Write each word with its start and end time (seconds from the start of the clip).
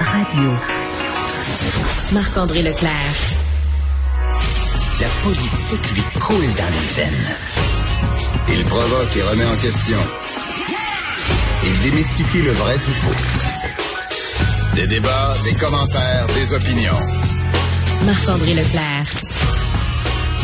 Radio. 0.00 0.52
Marc-André 2.12 2.62
Leclerc. 2.62 2.92
La 5.00 5.08
politique 5.22 5.94
lui 5.94 6.02
coule 6.20 6.46
dans 6.54 6.70
les 6.70 7.02
veines. 7.02 7.36
Il 8.48 8.64
provoque 8.64 9.16
et 9.16 9.22
remet 9.22 9.44
en 9.44 9.56
question. 9.56 9.98
Il 11.64 11.90
démystifie 11.90 12.42
le 12.42 12.52
vrai 12.52 12.78
du 12.78 12.84
faux. 12.84 14.74
Des 14.74 14.86
débats, 14.86 15.34
des 15.44 15.54
commentaires, 15.54 16.26
des 16.34 16.52
opinions. 16.52 17.00
Marc-André 18.04 18.54
Leclerc. 18.54 18.97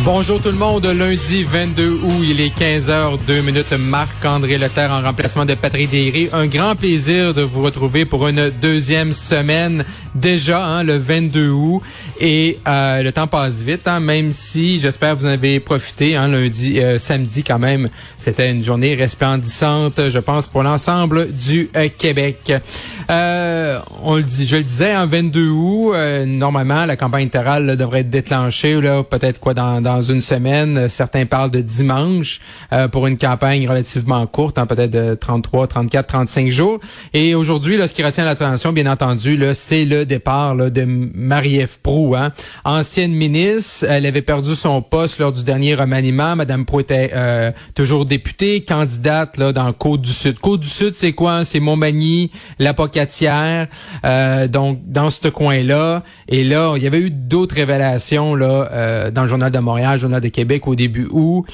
Bonjour 0.00 0.40
tout 0.40 0.50
le 0.50 0.56
monde, 0.56 0.84
lundi 0.84 1.44
22 1.44 1.90
août, 2.02 2.24
il 2.24 2.40
est 2.40 2.58
15h, 2.58 3.24
2 3.24 3.40
minutes, 3.42 3.72
Marc-André 3.78 4.58
Leclerc 4.58 4.90
en 4.90 5.00
remplacement 5.00 5.44
de 5.44 5.54
Patrick 5.54 5.90
Derry. 5.90 6.28
Un 6.32 6.48
grand 6.48 6.74
plaisir 6.74 7.34
de 7.34 7.42
vous 7.42 7.62
retrouver 7.62 8.04
pour 8.04 8.26
une 8.26 8.50
deuxième 8.50 9.12
semaine 9.12 9.84
déjà, 10.14 10.64
hein, 10.64 10.82
le 10.82 10.96
22 10.96 11.50
août. 11.50 11.82
Et 12.24 12.60
euh, 12.68 13.02
le 13.02 13.10
temps 13.10 13.26
passe 13.26 13.62
vite, 13.62 13.88
hein, 13.88 13.98
même 13.98 14.30
si 14.30 14.78
j'espère 14.78 15.16
vous 15.16 15.26
en 15.26 15.30
avez 15.30 15.58
profité. 15.58 16.14
Hein, 16.14 16.28
lundi, 16.28 16.78
euh, 16.78 16.96
samedi 16.96 17.42
quand 17.42 17.58
même, 17.58 17.88
c'était 18.16 18.52
une 18.52 18.62
journée 18.62 18.94
resplendissante, 18.94 19.94
je 20.08 20.18
pense, 20.20 20.46
pour 20.46 20.62
l'ensemble 20.62 21.32
du 21.32 21.68
euh, 21.74 21.88
Québec. 21.98 22.52
on 23.08 24.16
le 24.16 24.22
dit, 24.22 24.46
je 24.46 24.54
le 24.54 24.62
disais, 24.62 24.94
en 24.94 25.08
22 25.08 25.48
août, 25.48 25.94
normalement, 26.26 26.86
la 26.86 26.96
campagne 26.96 27.22
électorale 27.22 27.76
devrait 27.76 28.00
être 28.00 28.10
déclenchée, 28.10 28.80
là, 28.80 29.02
peut-être 29.02 29.40
quoi 29.40 29.52
dans, 29.52 29.80
dans 29.80 30.00
une 30.00 30.20
semaine. 30.20 30.88
Certains 30.88 31.26
parlent 31.26 31.50
de 31.50 31.60
dimanche 31.60 32.40
pour 32.92 33.08
une 33.08 33.16
campagne 33.16 33.68
relativement 33.68 34.24
courte, 34.28 34.58
hein, 34.58 34.66
peut-être 34.66 34.92
de 34.92 35.14
33, 35.14 35.66
34, 35.66 36.06
35 36.06 36.50
jours. 36.50 36.78
Et 37.14 37.34
aujourd'hui, 37.34 37.78
ce 37.84 37.92
qui 37.92 38.04
retient 38.04 38.24
l'attention, 38.24 38.72
bien 38.72 38.86
entendu, 38.86 39.36
là, 39.36 39.54
c'est 39.54 39.84
le 39.84 40.06
départ 40.06 40.54
là, 40.54 40.70
de 40.70 40.86
Marie-Ève 40.86 41.80
Proux, 41.82 42.11
hein. 42.14 42.32
ancienne 42.64 43.12
ministre. 43.12 43.86
Elle 43.88 44.06
avait 44.06 44.22
perdu 44.22 44.54
son 44.54 44.82
poste 44.82 45.18
lors 45.18 45.32
du 45.32 45.44
dernier 45.44 45.74
remaniement. 45.74 46.36
Madame 46.36 46.64
Proux 46.64 46.80
était 46.80 47.10
euh, 47.14 47.50
toujours 47.74 48.06
députée, 48.06 48.62
candidate 48.62 49.36
là, 49.36 49.52
dans 49.52 49.72
Côte-du-Sud. 49.72 50.38
Côte-du-Sud, 50.38 50.94
c'est 50.94 51.12
quoi? 51.12 51.44
C'est 51.44 51.60
Montmagny, 51.60 52.30
la 52.58 52.74
Pocatière, 52.74 53.68
euh, 54.04 54.48
donc 54.48 54.80
dans 54.86 55.10
ce 55.10 55.28
coin-là. 55.28 56.02
Et 56.28 56.44
là, 56.44 56.74
il 56.76 56.82
y 56.82 56.86
avait 56.86 57.00
eu 57.00 57.10
d'autres 57.10 57.54
révélations 57.54 58.34
là 58.34 58.68
euh, 58.72 59.10
dans 59.10 59.22
le 59.22 59.28
Journal 59.28 59.50
de 59.50 59.58
Montréal, 59.58 59.94
le 59.94 60.00
Journal 60.00 60.20
de 60.20 60.28
Québec 60.28 60.66
au 60.68 60.74
début 60.74 61.08
août 61.10 61.46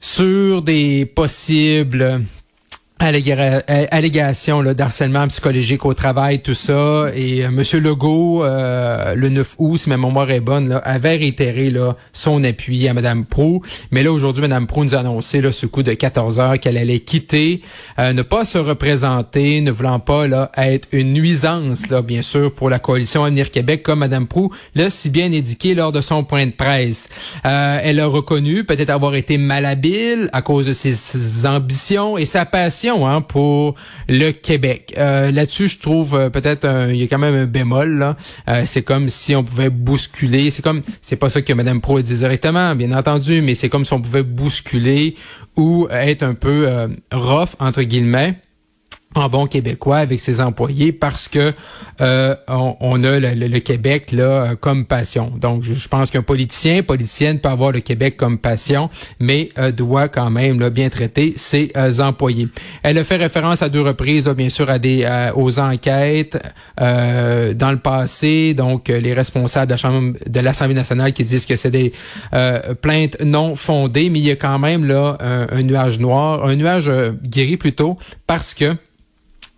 sur 0.00 0.62
des 0.62 1.06
possibles 1.06 2.22
allégation 2.98 4.62
d'harcèlement 4.62 5.28
psychologique 5.28 5.84
au 5.84 5.92
travail, 5.92 6.40
tout 6.40 6.54
ça. 6.54 7.06
Et 7.14 7.44
euh, 7.44 7.48
M. 7.48 7.62
Legault, 7.82 8.42
euh, 8.42 9.14
le 9.14 9.28
9 9.28 9.56
août, 9.58 9.76
si 9.76 9.90
ma 9.90 9.96
mémoire 9.96 10.30
est 10.30 10.40
bonne, 10.40 10.70
là, 10.70 10.78
avait 10.78 11.16
réitéré 11.16 11.70
là, 11.70 11.96
son 12.12 12.42
appui 12.42 12.88
à 12.88 12.94
Mme 12.94 13.26
Prou. 13.26 13.62
Mais 13.90 14.02
là, 14.02 14.12
aujourd'hui, 14.12 14.42
Mme 14.42 14.66
Prou 14.66 14.84
nous 14.84 14.94
a 14.94 15.00
annoncé 15.00 15.42
là, 15.42 15.52
ce 15.52 15.66
coup 15.66 15.82
de 15.82 15.92
14 15.92 16.40
heures 16.40 16.58
qu'elle 16.58 16.78
allait 16.78 17.00
quitter, 17.00 17.60
euh, 17.98 18.12
ne 18.14 18.22
pas 18.22 18.44
se 18.44 18.58
représenter, 18.58 19.60
ne 19.60 19.70
voulant 19.70 20.00
pas 20.00 20.26
là, 20.26 20.50
être 20.56 20.88
une 20.92 21.12
nuisance, 21.12 21.88
là, 21.90 22.00
bien 22.00 22.22
sûr, 22.22 22.54
pour 22.54 22.70
la 22.70 22.78
coalition 22.78 23.24
Avenir 23.24 23.50
Québec, 23.50 23.82
comme 23.82 23.98
Mme 23.98 24.26
Prou 24.26 24.50
l'a 24.74 24.88
si 24.88 25.10
bien 25.10 25.26
indiqué 25.32 25.74
lors 25.74 25.92
de 25.92 26.00
son 26.00 26.24
point 26.24 26.46
de 26.46 26.52
presse. 26.52 27.08
elle 27.44 28.00
a 28.00 28.06
reconnu 28.06 28.64
peut-être 28.64 28.90
avoir 28.90 29.14
été 29.14 29.36
malhabile 29.38 30.30
à 30.32 30.42
cause 30.42 30.66
de 30.66 30.72
ses 30.72 31.46
ambitions 31.46 32.16
et 32.16 32.24
sa 32.24 32.46
passion 32.46 32.85
Hein, 32.88 33.20
pour 33.20 33.74
le 34.08 34.30
Québec. 34.30 34.94
Euh, 34.96 35.32
là-dessus, 35.32 35.68
je 35.68 35.80
trouve 35.80 36.14
euh, 36.14 36.30
peut-être 36.30 36.66
il 36.90 36.96
y 36.96 37.02
a 37.02 37.06
quand 37.06 37.18
même 37.18 37.34
un 37.34 37.46
bémol. 37.46 38.14
Euh, 38.48 38.62
c'est 38.64 38.82
comme 38.82 39.08
si 39.08 39.34
on 39.34 39.42
pouvait 39.42 39.70
bousculer. 39.70 40.50
C'est 40.50 40.62
comme 40.62 40.82
c'est 41.02 41.16
pas 41.16 41.28
ça 41.28 41.42
que 41.42 41.52
Mme 41.52 41.80
Pro 41.80 42.00
dit 42.00 42.16
directement, 42.16 42.76
bien 42.76 42.92
entendu, 42.92 43.42
mais 43.42 43.56
c'est 43.56 43.68
comme 43.68 43.84
si 43.84 43.92
on 43.92 44.00
pouvait 44.00 44.22
bousculer 44.22 45.16
ou 45.56 45.88
être 45.90 46.22
un 46.22 46.34
peu 46.34 46.68
rough 47.10 47.56
entre 47.58 47.82
guillemets 47.82 48.38
en 49.16 49.28
bon 49.28 49.46
québécois 49.46 49.98
avec 49.98 50.20
ses 50.20 50.40
employés 50.40 50.92
parce 50.92 51.28
que 51.28 51.52
euh, 52.00 52.34
on, 52.48 53.02
a 53.04 53.18
le, 53.18 53.58
Québec 53.60 54.12
là 54.12 54.54
comme 54.60 54.84
passion. 54.84 55.32
Donc 55.40 55.62
je, 55.64 55.88
pense 55.88 56.10
qu'un 56.10 56.22
politicien, 56.22 56.82
politicienne 56.82 57.38
peut 57.38 57.48
avoir 57.48 57.72
le 57.72 57.80
Québec 57.80 58.16
comme 58.16 58.38
passion, 58.38 58.90
mais 59.18 59.48
euh, 59.58 59.72
doit 59.72 60.08
quand 60.08 60.30
même 60.30 60.60
là, 60.60 60.70
bien 60.70 60.88
traiter 60.88 61.34
ses 61.36 61.72
euh, 61.76 61.98
employés. 62.00 62.48
Elle 62.82 62.98
a 62.98 63.04
fait 63.04 63.16
référence 63.16 63.62
à 63.62 63.68
deux 63.68 63.80
reprises, 63.80 64.28
bien 64.28 64.50
sûr, 64.50 64.68
à 64.68 64.78
des 64.78 65.06
aux 65.34 65.58
enquêtes 65.58 66.38
dans 66.78 67.70
le 67.70 67.78
passé. 67.78 68.54
Donc 68.54 68.88
les 68.88 69.14
responsables 69.14 69.66
de 69.66 69.72
la 69.72 69.76
Chambre 69.76 70.16
de 70.26 70.40
l'Assemblée 70.40 70.74
nationale 70.74 71.12
qui 71.12 71.24
disent 71.24 71.46
que 71.46 71.56
c'est 71.56 71.70
des 71.70 71.92
plaintes 72.82 73.16
non 73.22 73.56
fondées, 73.56 74.10
mais 74.10 74.18
il 74.18 74.26
y 74.26 74.30
a 74.30 74.36
quand 74.36 74.58
même 74.58 74.84
là 74.84 75.16
un, 75.20 75.46
un 75.50 75.62
nuage 75.62 75.98
noir, 75.98 76.44
un 76.44 76.56
nuage 76.56 76.90
guéri 77.22 77.56
plutôt 77.56 77.96
parce 78.26 78.54
que 78.54 78.76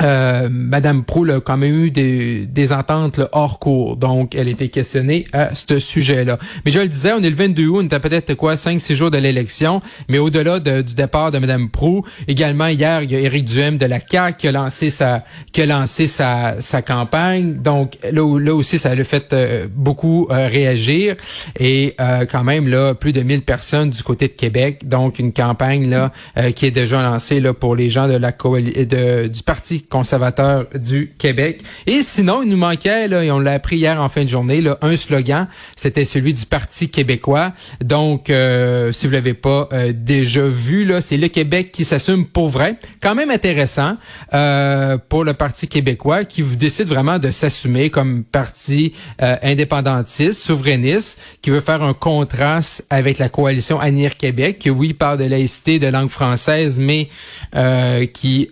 euh, 0.00 0.48
Madame 0.50 1.04
Proulx 1.04 1.34
a 1.34 1.40
quand 1.40 1.58
même 1.58 1.84
eu 1.84 1.90
des, 1.90 2.46
des 2.46 2.72
ententes 2.72 3.20
hors 3.32 3.58
cours, 3.58 3.96
donc 3.96 4.34
elle 4.34 4.48
était 4.48 4.68
questionnée 4.68 5.26
à 5.32 5.54
ce 5.54 5.78
sujet-là. 5.78 6.38
Mais 6.64 6.70
je 6.70 6.80
le 6.80 6.88
disais, 6.88 7.12
on 7.12 7.22
est 7.22 7.28
le 7.28 7.36
22 7.36 7.66
août, 7.66 7.80
on 7.82 7.86
était 7.86 8.00
peut-être 8.00 8.34
quoi 8.34 8.54
5-6 8.54 8.94
jours 8.94 9.10
de 9.10 9.18
l'élection, 9.18 9.82
mais 10.08 10.18
au-delà 10.18 10.60
du 10.60 10.94
départ 10.94 11.30
de 11.30 11.38
Madame 11.38 11.68
Proulx, 11.68 12.08
également 12.26 12.68
hier, 12.68 13.02
il 13.02 13.12
y 13.12 13.16
a 13.16 13.20
Éric 13.20 13.44
Duhem 13.44 13.76
de 13.76 13.86
la 13.86 13.98
CAQ 14.00 14.38
qui 14.38 14.48
a 14.48 14.52
lancé 14.52 14.90
sa 14.90 15.24
qui 15.52 15.60
a 15.62 15.66
lancé 15.66 16.06
sa, 16.06 16.56
campagne, 16.86 17.54
donc 17.54 17.98
là, 18.10 18.54
aussi 18.54 18.78
ça 18.78 18.90
a 18.90 19.04
fait 19.04 19.32
euh, 19.32 19.66
beaucoup 19.70 20.26
euh, 20.30 20.48
réagir. 20.48 21.16
Et 21.58 21.94
euh, 22.00 22.24
quand 22.30 22.44
même 22.44 22.66
là 22.68 22.94
plus 22.94 23.12
de 23.12 23.20
1000 23.20 23.42
personnes 23.42 23.90
du 23.90 24.02
côté 24.02 24.28
de 24.28 24.32
Québec, 24.32 24.88
donc 24.88 25.18
une 25.18 25.32
campagne 25.32 25.88
là 25.88 26.12
qui 26.54 26.66
est 26.66 26.70
déjà 26.70 27.02
lancée 27.02 27.40
là 27.40 27.52
pour 27.52 27.76
les 27.76 27.90
gens 27.90 28.08
de 28.08 28.14
la 28.14 28.32
de, 28.32 29.28
du 29.28 29.42
parti 29.42 29.81
conservateur 29.88 30.66
du 30.74 31.12
Québec. 31.18 31.62
Et 31.86 32.02
sinon, 32.02 32.42
il 32.42 32.48
nous 32.48 32.56
manquait, 32.56 33.08
là, 33.08 33.24
et 33.24 33.30
on 33.30 33.38
l'a 33.38 33.52
appris 33.52 33.76
hier 33.76 34.00
en 34.00 34.08
fin 34.08 34.24
de 34.24 34.28
journée, 34.28 34.60
là, 34.60 34.78
un 34.82 34.96
slogan, 34.96 35.48
c'était 35.76 36.04
celui 36.04 36.34
du 36.34 36.46
Parti 36.46 36.88
québécois. 36.88 37.52
Donc, 37.82 38.30
euh, 38.30 38.92
si 38.92 39.06
vous 39.06 39.12
l'avez 39.12 39.34
pas 39.34 39.68
euh, 39.72 39.92
déjà 39.94 40.44
vu, 40.44 40.84
là, 40.84 41.00
c'est 41.00 41.16
le 41.16 41.28
Québec 41.28 41.72
qui 41.72 41.84
s'assume 41.84 42.26
pour 42.26 42.48
vrai. 42.48 42.76
Quand 43.00 43.14
même 43.14 43.30
intéressant 43.30 43.96
euh, 44.34 44.98
pour 45.08 45.24
le 45.24 45.34
Parti 45.34 45.68
québécois 45.68 46.24
qui 46.24 46.42
décide 46.42 46.88
vraiment 46.88 47.18
de 47.18 47.30
s'assumer 47.30 47.90
comme 47.90 48.24
parti 48.24 48.92
indépendantiste, 49.18 50.42
souverainiste, 50.42 51.18
qui 51.40 51.50
veut 51.50 51.60
faire 51.60 51.82
un 51.82 51.94
contraste 51.94 52.84
avec 52.90 53.18
la 53.18 53.28
coalition 53.28 53.80
Anir 53.80 54.16
Québec, 54.16 54.58
qui 54.58 54.70
oui 54.70 54.94
parle 54.94 55.18
de 55.18 55.24
laïcité, 55.24 55.78
de 55.78 55.86
langue 55.86 56.08
française, 56.08 56.78
mais 56.78 57.08
qui 58.12 58.50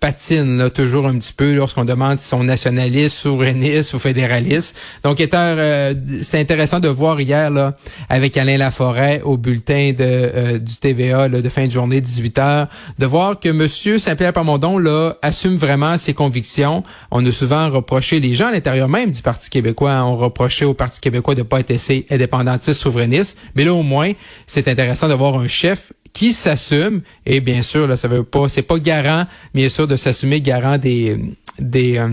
patine 0.00 0.53
toujours 0.68 1.06
un 1.06 1.16
petit 1.18 1.32
peu 1.32 1.54
lorsqu'on 1.54 1.84
demande 1.84 2.18
si 2.18 2.28
sont 2.28 2.44
nationalistes, 2.44 3.16
souverainistes 3.16 3.94
ou 3.94 3.98
fédéralistes. 3.98 4.76
Donc, 5.02 5.20
euh, 5.20 5.94
c'est 6.22 6.40
intéressant 6.40 6.80
de 6.80 6.88
voir 6.88 7.20
hier 7.20 7.50
là 7.50 7.76
avec 8.08 8.36
Alain 8.36 8.56
Laforêt 8.56 9.20
au 9.24 9.36
bulletin 9.36 9.92
de 9.92 9.96
euh, 10.00 10.58
du 10.58 10.76
TVA 10.76 11.28
là, 11.28 11.40
de 11.40 11.48
fin 11.48 11.66
de 11.66 11.72
journée 11.72 12.00
18 12.00 12.38
h 12.38 12.68
de 12.98 13.06
voir 13.06 13.40
que 13.40 13.48
Monsieur 13.48 13.98
Saint-Pierre 13.98 14.32
Pamondon 14.32 14.78
là 14.78 15.14
assume 15.22 15.56
vraiment 15.56 15.96
ses 15.96 16.14
convictions. 16.14 16.82
On 17.10 17.24
a 17.24 17.32
souvent 17.32 17.70
reproché 17.70 18.20
les 18.20 18.34
gens 18.34 18.48
à 18.48 18.52
l'intérieur 18.52 18.88
même 18.88 19.10
du 19.10 19.22
Parti 19.22 19.50
québécois, 19.50 19.92
ont 20.04 20.16
reproché 20.16 20.64
au 20.64 20.74
Parti 20.74 21.00
québécois 21.00 21.34
de 21.34 21.42
pas 21.42 21.60
être 21.60 21.70
assez 21.70 22.06
indépendantiste, 22.10 22.80
souverainiste. 22.80 23.38
Mais 23.54 23.64
là 23.64 23.74
au 23.74 23.82
moins, 23.82 24.12
c'est 24.46 24.68
intéressant 24.68 25.08
de 25.08 25.14
voir 25.14 25.38
un 25.38 25.48
chef 25.48 25.92
qui 26.14 26.32
s'assume 26.32 27.02
et 27.26 27.40
bien 27.40 27.60
sûr 27.60 27.86
là 27.86 27.96
ça 27.96 28.08
veut 28.08 28.24
pas 28.24 28.48
c'est 28.48 28.62
pas 28.62 28.78
garant 28.78 29.26
bien 29.52 29.68
sûr 29.68 29.86
de 29.86 29.96
s'assumer 29.96 30.40
garant 30.40 30.78
des 30.78 31.18
des 31.58 31.98
euh, 31.98 32.08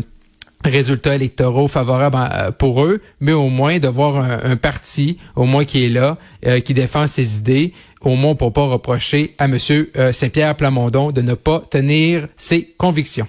résultats 0.64 1.16
électoraux 1.16 1.68
favorables 1.68 2.18
euh, 2.18 2.52
pour 2.52 2.84
eux, 2.84 3.02
mais 3.20 3.32
au 3.32 3.50
moins 3.50 3.80
de 3.80 3.88
voir 3.88 4.18
un, 4.18 4.56
parti, 4.56 5.18
au 5.36 5.46
moins 5.46 5.66
qui 5.66 5.86
est 5.86 5.90
là, 5.90 6.18
euh, 6.46 6.60
qui 6.60 6.74
défend 6.74 7.08
ses 7.08 7.38
idées, 7.38 7.74
au 8.02 8.16
moins 8.16 8.36
pour 8.36 8.54
pas 8.54 8.68
reprocher 8.68 9.36
à 9.38 9.48
Monsieur 9.48 9.92
Saint-Pierre 10.12 10.56
Plamondon 10.58 11.12
de 11.12 11.22
ne 11.22 11.36
pas 11.36 11.62
tenir 11.70 12.28
ses 12.36 12.74
convictions. 12.78 13.28